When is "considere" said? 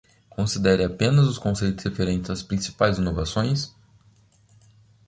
0.31-0.83